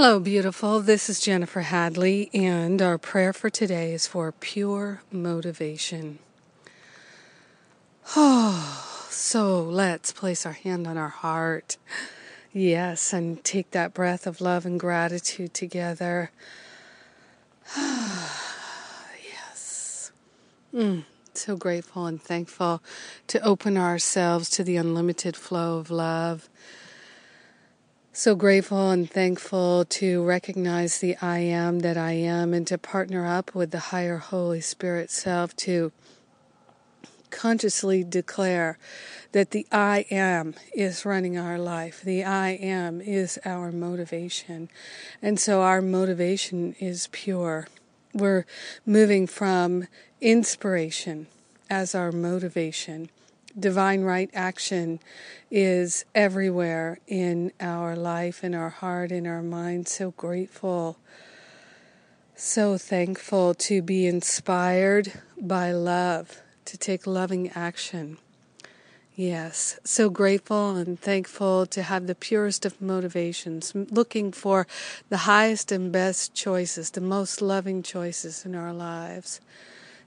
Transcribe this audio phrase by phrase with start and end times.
[0.00, 0.78] Hello, beautiful.
[0.78, 6.20] This is Jennifer Hadley, and our prayer for today is for pure motivation.
[8.14, 11.78] Oh, so let's place our hand on our heart.
[12.52, 16.30] Yes, and take that breath of love and gratitude together.
[17.76, 20.12] yes.
[20.72, 22.84] Mm, so grateful and thankful
[23.26, 26.48] to open ourselves to the unlimited flow of love
[28.18, 33.24] so grateful and thankful to recognize the I am that I am and to partner
[33.24, 35.92] up with the higher Holy Spirit self to
[37.30, 38.76] consciously declare
[39.30, 42.00] that the I am is running our life.
[42.02, 44.68] The I am is our motivation.
[45.22, 47.68] And so our motivation is pure.
[48.12, 48.46] We're
[48.84, 49.86] moving from
[50.20, 51.28] inspiration
[51.70, 53.10] as our motivation
[53.58, 55.00] divine right action
[55.50, 59.88] is everywhere in our life, in our heart, in our mind.
[59.88, 60.98] So grateful,
[62.34, 68.18] so thankful to be inspired by love, to take loving action.
[69.14, 74.68] Yes, so grateful and thankful to have the purest of motivations, looking for
[75.08, 79.40] the highest and best choices, the most loving choices in our lives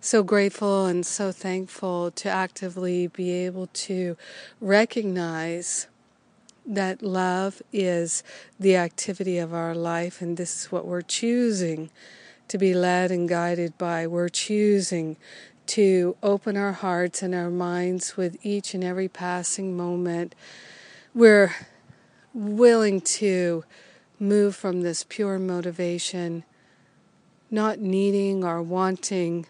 [0.00, 4.16] so grateful and so thankful to actively be able to
[4.58, 5.88] recognize
[6.66, 8.22] that love is
[8.58, 11.90] the activity of our life, and this is what we're choosing
[12.48, 14.06] to be led and guided by.
[14.06, 15.16] We're choosing
[15.66, 20.34] to open our hearts and our minds with each and every passing moment.
[21.14, 21.54] We're
[22.32, 23.64] willing to
[24.18, 26.44] move from this pure motivation,
[27.50, 29.46] not needing or wanting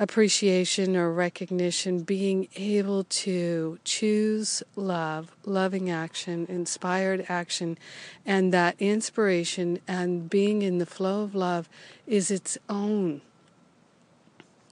[0.00, 7.76] appreciation or recognition, being able to choose love, loving action, inspired action,
[8.24, 11.68] and that inspiration and being in the flow of love
[12.06, 13.20] is its own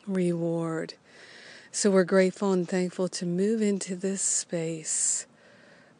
[0.06, 0.94] reward.
[1.70, 5.26] So we're grateful and thankful to move into this space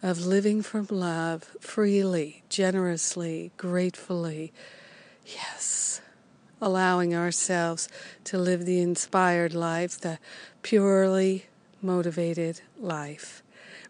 [0.03, 4.55] of living from love freely, generously, gratefully.
[5.27, 6.01] Yes
[6.61, 7.89] allowing ourselves
[8.25, 10.19] to live the inspired life, the
[10.63, 11.47] purely
[11.83, 13.43] motivated life.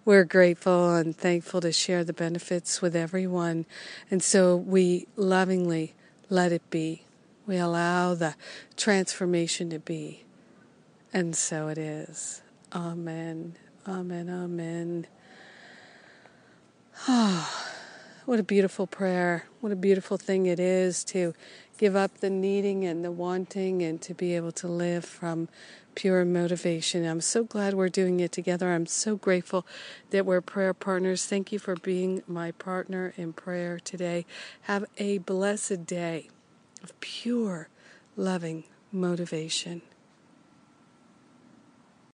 [0.05, 3.67] We're grateful and thankful to share the benefits with everyone,
[4.11, 5.95] and so we lovingly
[6.31, 7.03] let it be.
[7.47, 8.35] We allow the
[8.77, 10.25] transformation to be,
[11.13, 12.43] and so it is.
[12.75, 13.57] Amen.
[13.87, 14.29] Amen.
[14.29, 15.07] Amen.
[17.07, 17.68] Ah.
[18.29, 19.47] What a beautiful prayer.
[19.63, 21.33] What a beautiful thing it is to
[21.79, 25.49] give up the needing and the wanting and to be able to live from
[25.95, 27.07] pure motivation.
[27.07, 28.71] I'm so glad we're doing it together.
[28.71, 29.67] I'm so grateful
[30.11, 31.25] that we're prayer partners.
[31.25, 34.27] Thank you for being my partner in prayer today.
[34.65, 36.29] Have a blessed day
[36.83, 37.71] of pure,
[38.15, 39.81] loving motivation.